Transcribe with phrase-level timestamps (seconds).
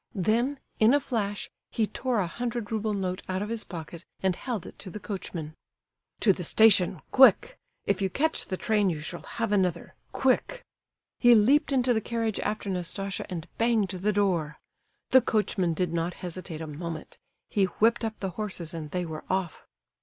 [0.15, 4.35] Then, in a flash, he tore a hundred rouble note out of his pocket and
[4.35, 5.53] held it to the coachman.
[6.21, 7.59] "To the station, quick!
[7.85, 9.93] If you catch the train you shall have another.
[10.11, 10.65] Quick!"
[11.19, 14.57] He leaped into the carriage after Nastasia and banged the door.
[15.11, 17.19] The coachman did not hesitate a moment;
[17.51, 19.67] he whipped up the horses, and they were off.